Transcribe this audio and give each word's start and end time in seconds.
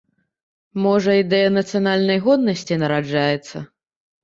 Можа, 0.85 1.11
ідэя 1.23 1.51
нацыянальнай 1.59 2.19
годнасці 2.25 2.81
нараджаецца? 2.87 3.57